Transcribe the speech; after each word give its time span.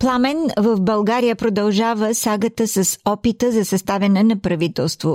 Пламен 0.00 0.40
в 0.66 0.70
България 0.90 1.34
продължава 1.36 2.06
сагата 2.24 2.64
с 2.66 2.80
опита 3.12 3.46
за 3.56 3.64
съставяне 3.64 4.22
на 4.30 4.36
правителство. 4.46 5.12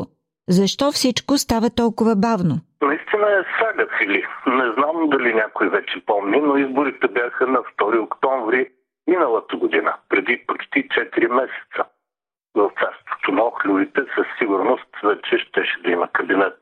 Защо 0.49 0.85
всичко 0.91 1.37
става 1.37 1.69
толкова 1.81 2.13
бавно? 2.15 2.55
Наистина 2.89 3.27
е 3.39 3.41
сага, 3.59 3.85
Фили. 3.97 4.21
Не 4.47 4.67
знам 4.75 5.09
дали 5.13 5.33
някой 5.33 5.69
вече 5.69 6.05
помни, 6.05 6.37
но 6.41 6.57
изборите 6.57 7.07
бяха 7.07 7.47
на 7.47 7.59
2 7.59 8.03
октомври 8.03 8.69
миналата 9.07 9.57
година, 9.57 9.93
преди 10.09 10.43
почти 10.47 10.79
4 10.89 11.27
месеца. 11.27 11.81
В 12.55 12.71
царството 12.79 13.31
на 13.31 13.43
охлювите 13.43 14.01
със 14.15 14.27
сигурност 14.37 14.89
вече 15.03 15.37
щеше 15.37 15.81
да 15.83 15.91
има 15.91 16.07
кабинет. 16.07 16.57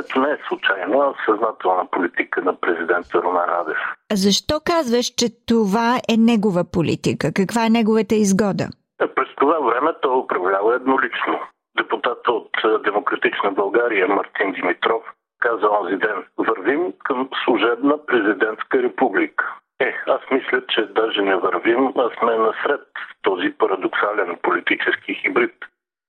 Бавенето 0.00 0.20
не 0.20 0.30
е 0.30 0.38
случайно, 0.48 1.00
а 1.00 1.14
съзнателна 1.26 1.86
политика 1.90 2.42
на 2.42 2.60
президента 2.60 3.22
Румен 3.22 3.44
Радев. 3.48 3.78
Защо 4.12 4.60
казваш, 4.64 5.06
че 5.06 5.26
това 5.46 5.96
е 6.08 6.16
негова 6.16 6.64
политика? 6.72 7.32
Каква 7.34 7.66
е 7.66 7.70
неговата 7.70 8.14
изгода? 8.14 8.66
През 9.14 9.28
това 9.36 9.58
време 9.58 9.90
той 10.02 10.16
управлява 10.16 10.74
еднолично. 10.74 11.40
Депутата 11.76 12.32
от 12.32 12.50
Демократична 12.84 13.50
България 13.52 14.08
Мартин 14.08 14.52
Димитров 14.52 15.02
каза 15.40 15.66
онзи 15.80 15.96
ден 15.96 16.24
вървим 16.38 16.92
към 17.04 17.28
служебна 17.44 18.06
президентска 18.06 18.82
република. 18.82 19.56
Е, 19.80 19.94
аз 20.06 20.20
мисля, 20.30 20.62
че 20.68 20.86
даже 20.86 21.22
не 21.22 21.36
вървим, 21.36 21.92
а 21.96 22.10
сме 22.18 22.36
насред 22.36 22.86
този 23.22 23.50
парадоксален 23.58 24.38
политически 24.42 25.14
хибрид, 25.14 25.54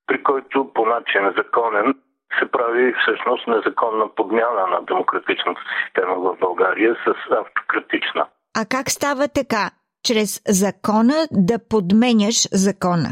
при 0.07 0.23
който 0.23 0.71
по 0.73 0.85
начин 0.85 1.21
законен 1.37 1.93
се 2.39 2.51
прави 2.51 2.93
всъщност 3.01 3.47
незаконна 3.47 4.15
подмяна 4.15 4.67
на 4.67 4.81
демократичната 4.81 5.61
система 5.85 6.15
в 6.15 6.37
България 6.39 6.95
с 7.05 7.31
автократична. 7.31 8.25
А 8.59 8.65
как 8.65 8.89
става 8.89 9.27
така? 9.27 9.63
Чрез 10.07 10.41
закона 10.47 11.17
да 11.31 11.55
подменяш 11.69 12.37
закона? 12.51 13.09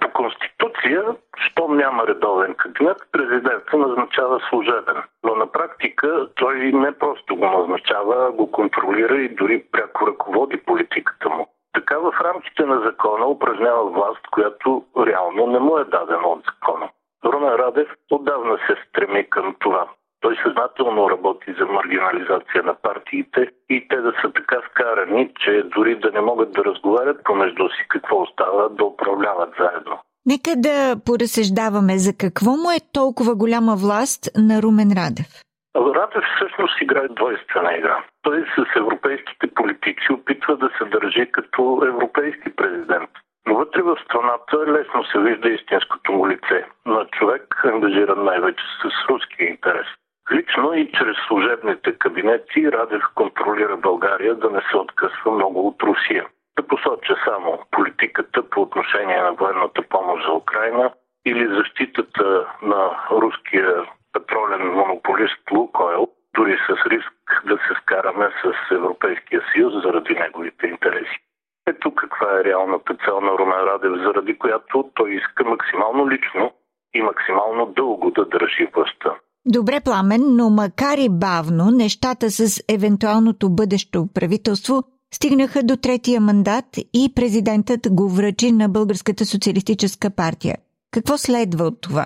По 0.00 0.08
Конституция, 0.12 1.02
щом 1.46 1.76
няма 1.76 2.06
редовен 2.06 2.54
кабинет, 2.54 2.96
президента 3.12 3.76
назначава 3.76 4.40
служебен. 4.48 5.02
Но 5.24 5.34
на 5.34 5.46
практика 5.52 6.28
той 6.34 6.72
не 6.72 6.92
просто 6.92 7.36
го 7.36 7.46
назначава, 7.46 8.26
а 8.28 8.32
го 8.32 8.50
контролира 8.50 9.16
и 9.16 9.34
дори 9.34 9.64
пряко 9.72 10.06
ръководи 10.06 10.56
политиката 10.56 11.28
му. 11.28 11.46
Така 11.72 11.98
в 11.98 12.12
рамките 12.20 12.62
на 12.66 12.80
закона 12.80 13.26
упражнява 13.26 13.90
власт, 13.90 14.26
която 14.30 14.84
реално 15.06 15.46
не 15.46 15.58
му 15.58 15.78
е 15.78 15.84
дадена 15.84 16.28
от 16.28 16.44
закона. 16.44 16.88
Румен 17.24 17.54
Радев 17.54 17.88
отдавна 18.10 18.58
се 18.66 18.76
стреми 18.88 19.30
към 19.30 19.56
това. 19.58 19.88
Той 20.20 20.36
съзнателно 20.42 21.10
работи 21.10 21.54
за 21.58 21.66
маргинализация 21.92 22.62
на 22.62 22.74
партиите 22.74 23.48
и 23.70 23.88
те 23.88 23.96
да 23.96 24.12
са 24.22 24.32
така 24.32 24.56
скарани, 24.70 25.30
че 25.44 25.62
дори 25.76 25.98
да 25.98 26.10
не 26.10 26.20
могат 26.20 26.52
да 26.52 26.64
разговарят 26.64 27.24
помежду 27.24 27.68
си 27.68 27.86
какво 27.88 28.22
остава, 28.22 28.68
да 28.68 28.84
управляват 28.84 29.54
заедно. 29.58 29.98
Нека 30.26 30.50
да 30.56 30.96
поразсъждаваме 31.06 31.98
за 31.98 32.12
какво 32.20 32.50
му 32.50 32.70
е 32.70 32.86
толкова 32.92 33.34
голяма 33.34 33.74
власт 33.84 34.22
на 34.48 34.62
Румен 34.62 34.90
Радев. 35.00 35.30
Радев 35.76 36.24
всъщност 36.36 36.80
играе 36.80 37.08
двойствена 37.08 37.72
игра. 37.78 38.04
Той 38.22 38.44
с 38.56 38.76
европейските 38.76 39.46
политици 39.54 40.12
опитва 40.12 40.56
да 40.56 40.68
се 40.78 40.84
държи 40.84 41.26
като 41.32 41.82
европейски 41.86 42.56
президент. 42.56 43.10
Но 43.46 43.54
вътре 43.56 43.82
в 43.82 43.96
страната 44.04 44.56
лесно 44.72 45.04
се 45.04 45.18
вижда 45.18 45.48
истинското 45.48 46.12
му 46.12 46.28
лице 46.28 46.64
на 46.86 47.06
човек, 47.18 47.44
ангажиран 47.64 48.24
най-вече 48.24 48.64
с 48.82 49.08
руския 49.08 49.48
интерес. 49.48 49.86
Лично 50.52 50.74
и 50.74 50.92
чрез 50.92 51.16
служебните 51.26 51.98
кабинети 51.98 52.72
Радев 52.72 53.02
контролира 53.14 53.76
България 53.76 54.34
да 54.34 54.50
не 54.50 54.60
се 54.70 54.76
откъсва 54.76 55.30
много 55.30 55.68
от 55.68 55.82
Русия. 55.82 56.26
Да 56.56 56.66
посоча 56.66 57.16
само 57.24 57.58
политиката 57.70 58.50
по 58.50 58.62
отношение 58.62 59.22
на 59.22 59.32
военната 59.32 59.82
помощ 59.82 60.26
за 60.26 60.32
Украина 60.32 60.92
или 61.26 61.54
защитата 61.56 62.46
на 62.62 62.90
руския 63.10 63.84
петролен 64.12 64.68
монополист 64.68 65.50
Лукойл, 65.50 66.08
дори 66.36 66.58
с 66.68 66.86
риск 66.86 67.42
да 67.44 67.56
се 67.56 67.74
скараме 67.82 68.28
с 68.42 68.74
Европейския 68.74 69.42
съюз 69.52 69.82
заради 69.82 70.14
неговите 70.14 70.66
интереси. 70.66 71.18
Ето 71.66 71.94
каква 71.94 72.40
е 72.40 72.44
реалната 72.44 72.94
цел 73.04 73.20
на 73.20 73.30
Румен 73.30 73.60
Радев, 73.60 73.92
заради 74.02 74.38
която 74.38 74.90
той 74.94 75.12
иска 75.12 75.44
максимално 75.44 76.10
лично 76.10 76.52
и 76.94 77.02
максимално 77.02 77.66
дълго 77.66 78.10
да 78.10 78.24
държи 78.24 78.68
властта. 78.74 79.14
Добре, 79.46 79.80
Пламен, 79.84 80.36
но 80.36 80.50
макар 80.50 80.96
и 80.98 81.08
бавно, 81.10 81.64
нещата 81.70 82.30
с 82.30 82.42
евентуалното 82.76 83.50
бъдещо 83.50 83.98
правителство 84.14 84.82
стигнаха 85.14 85.60
до 85.62 85.74
третия 85.76 86.20
мандат 86.20 86.70
и 86.94 87.12
президентът 87.16 87.82
го 87.90 88.08
връчи 88.08 88.52
на 88.52 88.68
Българската 88.68 89.24
социалистическа 89.24 90.08
партия. 90.16 90.56
Какво 90.94 91.14
следва 91.18 91.64
от 91.64 91.80
това? 91.82 92.04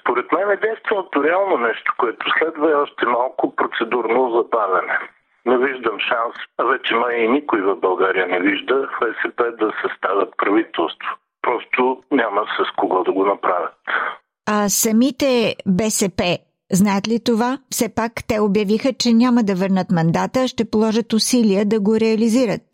Според 0.00 0.26
мен 0.32 0.50
единственото 0.50 1.24
реално 1.24 1.56
нещо, 1.68 1.94
което 1.98 2.26
следва 2.38 2.70
е 2.70 2.74
още 2.74 3.06
малко 3.06 3.56
процедурно 3.56 4.20
забавяне 4.36 4.98
не 5.46 5.58
виждам 5.58 5.98
шанс, 5.98 6.34
а 6.58 6.64
вече 6.64 6.94
май 6.94 7.16
и 7.16 7.28
никой 7.28 7.60
в 7.60 7.76
България 7.76 8.26
не 8.26 8.40
вижда 8.40 8.88
ФСП 8.98 9.42
да 9.58 9.72
съставят 9.82 10.34
правителство. 10.36 11.08
Просто 11.42 12.02
няма 12.10 12.40
с 12.40 12.76
кого 12.76 13.04
да 13.04 13.12
го 13.12 13.24
направят. 13.24 13.74
А 14.46 14.68
самите 14.68 15.54
БСП 15.66 16.38
знаят 16.72 17.08
ли 17.08 17.18
това? 17.24 17.58
Все 17.70 17.94
пак 17.94 18.12
те 18.28 18.36
обявиха, 18.40 18.90
че 19.02 19.10
няма 19.12 19.40
да 19.48 19.54
върнат 19.62 19.90
мандата, 19.98 20.48
ще 20.48 20.70
положат 20.72 21.12
усилия 21.12 21.62
да 21.72 21.80
го 21.80 21.92
реализират. 22.04 22.64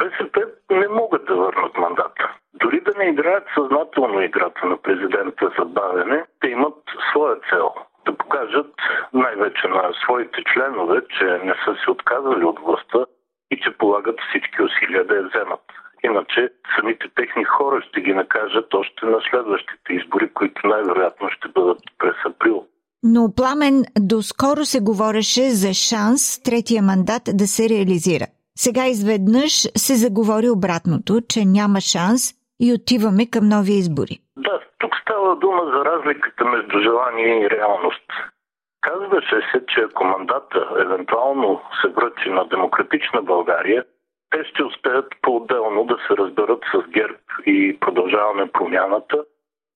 БСП 0.00 0.36
не 0.70 0.88
могат 0.88 1.24
да 1.26 1.34
върнат 1.36 1.74
мандата. 1.78 2.24
Дори 2.54 2.80
да 2.80 2.92
не 2.98 3.10
играят 3.10 3.44
съзнателно 3.54 4.22
играта 4.22 4.66
на 4.66 4.76
президента 4.82 5.44
за 5.58 5.64
бавене, 5.64 6.24
те 6.40 6.48
имат 6.48 6.78
своя 7.10 7.36
цел 7.50 7.68
да 8.06 8.16
покажат 8.16 8.72
най-вече 9.12 9.68
на 9.68 9.92
своите 10.02 10.38
членове, 10.52 11.02
че 11.18 11.24
не 11.24 11.54
са 11.64 11.76
се 11.84 11.90
отказали 11.90 12.44
от 12.44 12.58
властта 12.60 13.06
и 13.50 13.60
че 13.62 13.78
полагат 13.78 14.18
всички 14.28 14.62
усилия 14.62 15.06
да 15.06 15.14
я 15.16 15.22
вземат. 15.22 15.64
Иначе 16.04 16.50
самите 16.76 17.06
техни 17.14 17.44
хора 17.44 17.82
ще 17.82 18.00
ги 18.00 18.14
накажат 18.14 18.74
още 18.74 19.06
на 19.06 19.20
следващите 19.30 19.92
избори, 19.92 20.32
които 20.34 20.66
най-вероятно 20.66 21.30
ще 21.30 21.48
бъдат 21.48 21.78
през 21.98 22.16
април. 22.26 22.66
Но 23.14 23.22
Пламен 23.36 23.76
доскоро 24.12 24.64
се 24.64 24.80
говореше 24.80 25.44
за 25.62 25.72
шанс 25.74 26.42
третия 26.46 26.82
мандат 26.82 27.24
да 27.40 27.46
се 27.54 27.62
реализира. 27.74 28.26
Сега 28.64 28.82
изведнъж 28.86 29.52
се 29.84 29.94
заговори 30.04 30.48
обратното, 30.50 31.12
че 31.30 31.40
няма 31.58 31.80
шанс 31.80 32.22
и 32.64 32.66
отиваме 32.76 33.24
към 33.34 33.44
нови 33.48 33.72
избори. 33.72 34.14
Да, 34.36 34.56
тук 34.78 34.92
става 35.02 35.36
дума 35.36 35.62
за 35.72 35.80
разликата 35.90 36.44
между 36.44 36.76
желание 36.86 37.32
и 37.42 37.50
реалност. 37.50 38.08
Казваше 38.80 39.38
се, 39.50 39.58
че 39.68 39.80
ако 39.80 40.04
мандата 40.04 40.58
евентуално 40.84 41.60
се 41.80 41.88
връчи 41.88 42.28
на 42.30 42.48
демократична 42.48 43.22
България, 43.22 43.84
те 44.30 44.44
ще 44.44 44.64
успеят 44.64 45.08
по-отделно 45.22 45.84
да 45.84 45.96
се 46.06 46.16
разберат 46.16 46.62
с 46.72 46.90
ГЕРБ 46.90 47.18
и 47.46 47.78
продължаваме 47.80 48.52
промяната, 48.52 49.24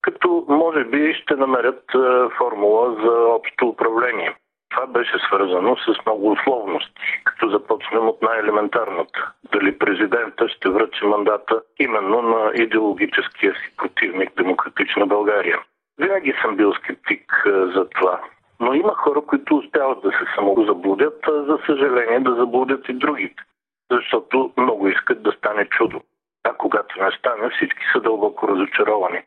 като 0.03 0.45
може 0.49 0.85
би 0.85 1.15
ще 1.15 1.37
намерят 1.37 1.85
е, 1.95 1.99
формула 2.39 2.97
за 3.03 3.13
общо 3.29 3.69
управление. 3.69 4.35
Това 4.71 4.87
беше 4.87 5.19
свързано 5.19 5.77
с 5.77 6.07
много 6.07 6.31
условности, 6.31 7.23
като 7.25 7.49
започнем 7.49 8.09
от 8.09 8.23
най-елементарната. 8.23 9.33
Дали 9.53 9.79
президента 9.79 10.49
ще 10.49 10.69
връчи 10.69 11.05
мандата 11.05 11.63
именно 11.79 12.23
на 12.23 12.53
идеологическия 12.55 13.55
си 13.55 13.77
противник 13.77 14.37
Демократична 14.37 15.07
България. 15.07 15.59
Винаги 15.99 16.35
съм 16.43 16.57
бил 16.57 16.73
скептик 16.73 17.43
за 17.47 17.89
това. 17.89 18.21
Но 18.61 18.75
има 18.75 18.95
хора, 18.95 19.21
които 19.21 19.57
успяват 19.57 20.03
да 20.03 20.11
се 20.11 20.35
самозаблудят, 20.35 21.29
а 21.29 21.33
за 21.33 21.59
съжаление 21.67 22.21
да 22.21 22.35
заблудят 22.35 22.89
и 22.89 22.93
другите. 22.93 23.43
Защото 23.91 24.53
много 24.57 24.89
искат 24.89 25.23
да 25.23 25.33
стане 25.33 25.65
чудо. 25.65 26.01
А 26.45 26.53
когато 26.53 27.03
не 27.03 27.11
стане, 27.11 27.51
всички 27.51 27.83
са 27.93 28.01
дълбоко 28.01 28.49
разочаровани. 28.49 29.23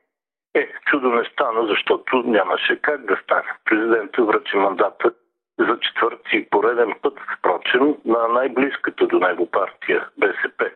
Е, 0.55 0.67
чудо 0.85 1.07
не 1.09 1.23
стана, 1.33 1.67
защото 1.67 2.23
нямаше 2.25 2.81
как 2.81 3.05
да 3.05 3.19
стане. 3.23 3.51
Президентът 3.65 4.27
връчи 4.27 4.57
мандата 4.57 5.11
за 5.59 5.79
четвърти 5.79 6.47
пореден 6.49 6.93
път, 7.01 7.13
впрочем, 7.37 7.95
на 8.05 8.27
най-близката 8.27 9.07
до 9.07 9.19
него 9.19 9.51
партия 9.51 10.07
БСП. 10.17 10.69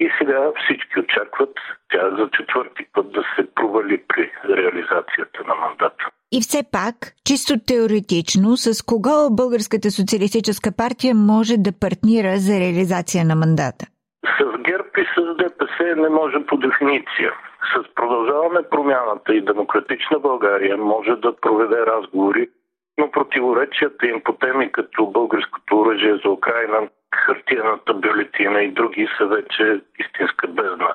И 0.00 0.10
сега 0.18 0.52
всички 0.64 1.00
очакват 1.00 1.54
тя 1.92 2.10
за 2.18 2.28
четвърти 2.36 2.84
път 2.92 3.12
да 3.12 3.22
се 3.36 3.54
провали 3.54 4.02
при 4.08 4.32
реализацията 4.48 5.44
на 5.46 5.54
мандата. 5.54 6.04
И 6.32 6.40
все 6.40 6.62
пак, 6.72 6.94
чисто 7.26 7.54
теоретично, 7.66 8.56
с 8.56 8.82
кого 8.82 9.30
Българската 9.30 9.90
социалистическа 9.90 10.70
партия 10.76 11.14
може 11.14 11.56
да 11.56 11.78
партнира 11.80 12.36
за 12.36 12.60
реализация 12.60 13.24
на 13.24 13.36
мандата? 13.36 13.86
И 15.02 15.06
с 15.14 15.34
ДПС 15.34 15.96
не 15.96 16.08
може 16.08 16.46
по 16.46 16.56
дефиниция. 16.56 17.32
С 17.74 17.94
продължаване 17.94 18.68
промяната 18.70 19.34
и 19.34 19.44
демократична 19.44 20.18
България 20.18 20.76
може 20.76 21.16
да 21.16 21.36
проведе 21.36 21.86
разговори, 21.86 22.48
но 22.98 23.10
противоречията 23.10 24.06
им 24.06 24.20
по 24.24 24.32
теми 24.32 24.72
като 24.72 25.06
българското 25.06 25.80
оръжие 25.80 26.16
за 26.24 26.30
Украина, 26.30 26.88
хартияната 27.14 27.94
бюлетина 27.94 28.62
и 28.62 28.72
други 28.72 29.08
са 29.18 29.26
вече 29.26 29.80
истинска 29.98 30.48
бездна. 30.48 30.94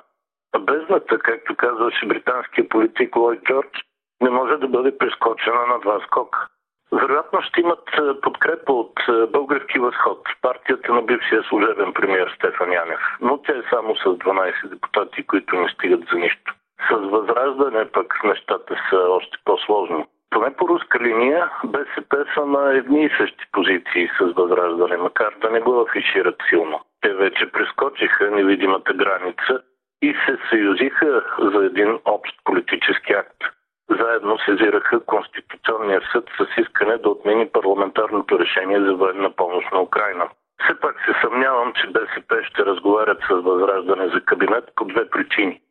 А 0.53 0.60
бездната, 0.60 1.19
както 1.19 1.56
казваше 1.56 2.06
британския 2.06 2.69
политик 2.69 3.15
Лойд 3.15 3.44
Джордж, 3.44 3.83
не 4.21 4.30
може 4.30 4.57
да 4.57 4.68
бъде 4.68 4.98
прескочена 4.98 5.65
на 5.65 5.80
два 5.80 6.00
скока. 6.06 6.48
Вероятно 6.92 7.42
ще 7.42 7.62
имат 7.62 7.89
е, 7.94 8.22
подкрепа 8.22 8.74
от 8.74 9.00
е, 9.10 9.25
Български 9.25 9.80
възход, 9.80 10.28
партията 10.42 10.94
на 10.94 11.01
бившия 11.01 11.44
служебен 11.44 11.94
премьер 11.94 12.34
Стефан 12.36 12.72
Янев, 12.72 13.00
но 13.22 13.38
тя 13.38 13.54
е 13.54 13.69
само 13.69 13.95
с 13.95 14.04
12 14.04 14.69
депутати, 14.69 15.28
които 15.28 15.56
не 15.56 15.69
стигат 15.69 16.01
за 16.12 16.18
нищо. 16.18 16.54
С 16.89 16.95
възраждане 16.95 17.86
пък 17.86 18.24
нещата 18.24 18.75
са 18.89 18.98
още 18.98 19.38
по-сложни. 19.45 20.06
Поне 20.30 20.56
по 20.56 20.68
руска 20.68 21.00
линия 21.00 21.50
БСП 21.66 22.25
са 22.34 22.45
на 22.45 22.74
едни 22.74 23.04
и 23.06 23.10
същи 23.18 23.45
позиции 23.51 24.10
с 24.19 24.34
възраждане, 24.34 24.98
макар 24.98 25.34
да 25.42 25.50
не 25.50 25.60
го 25.60 25.81
афишират 25.81 26.36
силно. 26.50 26.81
Те 27.01 27.13
вече 27.13 27.51
прескочиха 27.51 28.31
невидимата 28.31 28.94
граница 28.94 29.62
и 30.01 30.16
се 30.25 30.38
съюзиха 30.50 31.24
за 31.39 31.66
един 31.66 32.00
общ 32.06 32.36
политически 32.44 33.13
акт 33.13 33.56
заедно 33.89 34.38
сезираха 34.38 35.06
Конституционния 35.06 36.01
съд 36.12 36.30
с 36.38 36.62
искане 36.62 36.98
да 36.98 37.10
отмени 37.10 37.50
парламентарното 37.50 38.39
решение 38.39 38.80
за 38.80 38.95
военна 38.95 39.31
помощ 39.31 39.72
на 39.72 39.81
Украина. 39.81 40.30
Все 40.63 40.80
пак 40.80 40.95
се 41.06 41.22
съмнявам, 41.22 41.74
че 41.74 41.88
БСП 41.88 42.44
ще 42.44 42.66
разговарят 42.66 43.19
с 43.30 43.34
възраждане 43.34 44.07
за 44.07 44.22
кабинет 44.22 44.63
по 44.75 44.86
две 44.86 45.10
причини. 45.10 45.62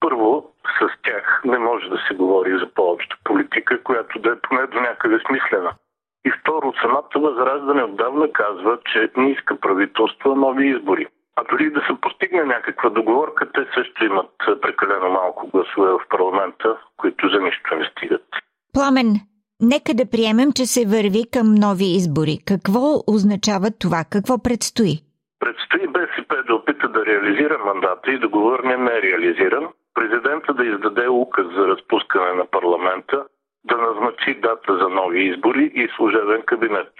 Първо, 0.00 0.52
с 0.80 1.02
тях 1.02 1.42
не 1.44 1.58
може 1.58 1.88
да 1.88 1.98
се 2.08 2.14
говори 2.14 2.58
за 2.58 2.66
по-обща 2.74 3.16
политика, 3.24 3.82
която 3.82 4.18
да 4.18 4.30
е 4.30 4.40
поне 4.42 4.66
до 4.66 4.80
някъде 4.80 5.18
смислена. 5.26 5.72
И 6.24 6.30
второ, 6.30 6.72
самата 6.82 7.10
възраждане 7.16 7.82
отдавна 7.82 8.32
казва, 8.32 8.78
че 8.92 9.10
не 9.16 9.30
иска 9.30 9.60
правителство, 9.60 10.34
нови 10.34 10.68
избори. 10.68 11.06
А 11.38 11.44
дори 11.50 11.70
да 11.70 11.80
се 11.80 12.00
постигне 12.00 12.44
някаква 12.44 12.90
договорка, 12.90 13.52
те 13.54 13.66
също 13.74 14.04
имат 14.04 14.30
прекалено 14.62 15.08
малко 15.10 15.48
гласове 15.48 15.90
в 15.90 16.00
парламента, 16.08 16.76
които 16.96 17.28
за 17.28 17.40
нищо 17.40 17.74
не 17.74 17.84
стигат. 17.84 18.26
Пламен, 18.72 19.10
нека 19.60 19.94
да 19.94 20.10
приемем, 20.10 20.48
че 20.56 20.66
се 20.66 20.90
върви 20.94 21.22
към 21.34 21.54
нови 21.54 21.88
избори. 21.98 22.34
Какво 22.52 22.84
означава 23.14 23.68
това? 23.82 24.00
Какво 24.12 24.42
предстои? 24.42 24.94
Предстои 25.40 25.86
БСП 25.98 26.42
да 26.46 26.54
опита 26.54 26.88
да 26.88 27.06
реализира 27.06 27.58
мандата 27.58 28.12
и 28.12 28.18
да 28.18 28.28
го 28.28 28.40
върне 28.40 28.76
нереализиран, 28.76 29.66
президента 29.94 30.54
да 30.54 30.64
издаде 30.64 31.08
указ 31.08 31.46
за 31.46 31.62
разпускане 31.72 32.32
на 32.32 32.46
парламента, 32.46 33.24
да 33.64 33.76
назначи 33.76 34.40
дата 34.40 34.78
за 34.80 34.88
нови 34.88 35.20
избори 35.30 35.72
и 35.74 35.88
служебен 35.96 36.42
кабинет. 36.42 36.92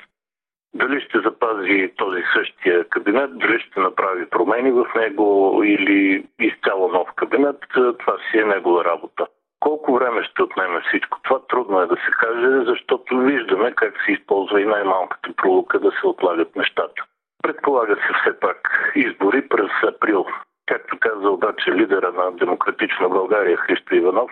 Дали 0.75 1.01
ще 1.01 1.21
запази 1.21 1.93
този 1.97 2.23
същия 2.33 2.89
кабинет, 2.89 3.39
дали 3.39 3.61
ще 3.61 3.81
направи 3.81 4.31
промени 4.31 4.71
в 4.73 4.87
него 4.97 5.61
или 5.65 6.27
изцяло 6.41 6.89
нов 6.89 7.09
кабинет, 7.17 7.57
това 7.73 8.17
си 8.31 8.39
е 8.39 8.45
негова 8.45 8.85
работа. 8.85 9.27
Колко 9.61 9.95
време 9.95 10.25
ще 10.25 10.43
отнеме 10.43 10.81
всичко 10.81 11.21
това, 11.23 11.41
трудно 11.49 11.81
е 11.81 11.87
да 11.87 11.97
се 11.97 12.11
каже, 12.21 12.65
защото 12.65 13.19
виждаме 13.19 13.73
как 13.73 13.95
се 14.05 14.13
използва 14.13 14.61
и 14.61 14.67
най-малката 14.67 15.33
пролука 15.37 15.81
да 15.81 15.91
се 15.91 16.07
отлагат 16.07 16.57
нещата. 16.57 17.05
Предполага 17.43 17.97
се 17.97 18.13
все 18.23 18.41
пак 18.41 18.93
избори 18.95 19.49
през 19.49 19.71
април. 19.83 20.27
Както 20.67 20.99
каза 21.01 21.31
обаче 21.31 21.73
лидера 21.73 22.13
на 22.13 22.33
Демократична 22.33 23.09
България 23.09 23.57
Христо 23.57 23.95
Иванов, 23.95 24.31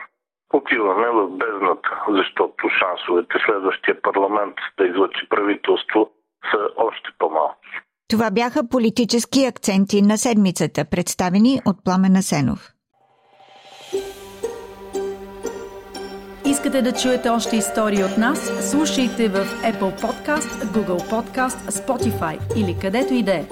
отиваме 0.52 1.08
в 1.08 1.28
бездната, 1.30 2.04
защото 2.08 2.68
шансовете 2.68 3.38
следващия 3.46 4.02
парламент 4.02 4.56
да 4.78 4.86
излъчи 4.86 5.28
правителство 5.28 6.10
са 6.50 6.58
още 6.76 7.08
по-малки. 7.18 7.68
Това 8.08 8.30
бяха 8.30 8.68
политически 8.68 9.44
акценти 9.44 10.02
на 10.02 10.18
седмицата, 10.18 10.84
представени 10.84 11.60
от 11.66 11.84
Пламена 11.84 12.22
Сенов. 12.22 12.72
Искате 16.46 16.82
да 16.82 16.92
чуете 16.92 17.28
още 17.28 17.56
истории 17.56 18.04
от 18.04 18.18
нас? 18.18 18.70
Слушайте 18.70 19.28
в 19.28 19.44
Apple 19.44 20.00
Podcast, 20.02 20.64
Google 20.64 21.10
Podcast, 21.10 21.70
Spotify 21.70 22.56
или 22.56 22.76
където 22.80 23.14
и 23.14 23.22
да 23.22 23.34
е. 23.34 23.44